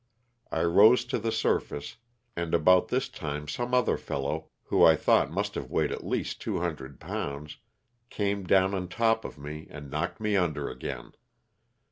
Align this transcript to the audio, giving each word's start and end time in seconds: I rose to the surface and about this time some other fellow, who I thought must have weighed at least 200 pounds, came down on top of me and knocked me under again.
I 0.51 0.63
rose 0.63 1.05
to 1.05 1.19
the 1.19 1.31
surface 1.31 1.97
and 2.35 2.55
about 2.55 2.87
this 2.87 3.07
time 3.07 3.47
some 3.47 3.71
other 3.75 3.97
fellow, 3.97 4.49
who 4.63 4.83
I 4.83 4.95
thought 4.95 5.29
must 5.29 5.53
have 5.53 5.69
weighed 5.69 5.91
at 5.91 6.03
least 6.03 6.41
200 6.41 6.99
pounds, 6.99 7.57
came 8.09 8.43
down 8.43 8.73
on 8.73 8.87
top 8.87 9.23
of 9.23 9.37
me 9.37 9.67
and 9.69 9.91
knocked 9.91 10.19
me 10.19 10.35
under 10.35 10.71
again. 10.71 11.11